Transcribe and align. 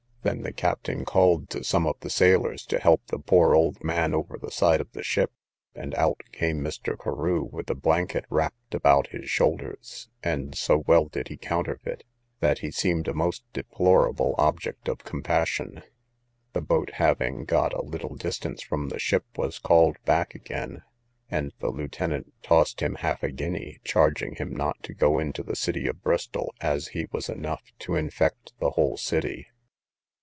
Then 0.23 0.43
the 0.43 0.53
captain 0.53 1.03
called 1.03 1.49
to 1.49 1.63
some 1.63 1.87
of 1.87 1.99
the 2.01 2.09
sailors, 2.11 2.63
to 2.67 2.77
help 2.77 3.07
the 3.07 3.17
poor 3.17 3.55
old 3.55 3.83
man 3.83 4.13
over 4.13 4.37
the 4.37 4.51
side 4.51 4.79
of 4.79 4.91
the 4.91 5.01
ship, 5.01 5.31
and 5.73 5.95
out 5.95 6.21
came 6.31 6.61
Mr. 6.61 6.95
Carew, 6.95 7.41
with 7.45 7.65
the 7.65 7.73
blanket 7.73 8.25
wrapped 8.29 8.75
about 8.75 9.07
his 9.07 9.31
shoulders, 9.31 10.09
and 10.21 10.53
so 10.55 10.83
well 10.85 11.05
did 11.05 11.29
he 11.29 11.37
counterfeit, 11.37 12.03
that 12.39 12.59
he 12.59 12.69
seemed 12.69 13.07
a 13.07 13.15
most 13.15 13.43
deplorable 13.51 14.35
object 14.37 14.87
of 14.87 14.99
compassion. 15.03 15.81
The 16.53 16.61
boat 16.61 16.91
having 16.93 17.43
got 17.43 17.73
a 17.73 17.81
little 17.81 18.13
distance 18.15 18.61
from 18.61 18.89
the 18.89 18.99
ship, 18.99 19.25
was 19.35 19.57
called 19.57 19.97
back 20.05 20.35
again, 20.35 20.83
and 21.31 21.51
the 21.57 21.71
lieutenant 21.71 22.31
tossed 22.43 22.79
him 22.81 22.93
half 22.93 23.23
a 23.23 23.31
guinea, 23.31 23.79
charging 23.83 24.35
him 24.35 24.55
not 24.55 24.83
to 24.83 24.93
go 24.93 25.17
into 25.17 25.41
the 25.41 25.55
city 25.55 25.87
of 25.87 26.03
Bristol, 26.03 26.53
as 26.61 26.89
he 26.89 27.07
was 27.11 27.27
enough 27.27 27.63
to 27.79 27.95
infect 27.95 28.53
the 28.59 28.69
whole 28.69 28.97
city. 28.97 29.47